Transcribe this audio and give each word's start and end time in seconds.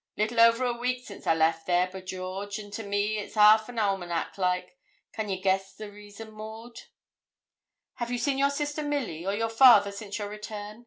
'Little 0.17 0.39
over 0.39 0.65
a 0.65 0.73
week 0.73 1.05
since 1.05 1.27
I 1.27 1.35
left 1.35 1.67
here, 1.67 1.87
by 1.93 2.01
George; 2.01 2.57
and 2.57 2.73
to 2.73 2.81
me 2.81 3.19
it's 3.19 3.35
half 3.35 3.67
the 3.67 3.79
almanac 3.79 4.35
like; 4.35 4.75
can 5.13 5.29
ye 5.29 5.39
guess 5.39 5.75
the 5.75 5.91
reason, 5.91 6.31
Maud?' 6.31 6.79
'Have 7.97 8.09
you 8.09 8.17
seen 8.17 8.39
your 8.39 8.49
sister, 8.49 8.81
Milly, 8.81 9.27
or 9.27 9.35
your 9.35 9.47
father, 9.47 9.91
since 9.91 10.17
your 10.17 10.27
return?' 10.29 10.79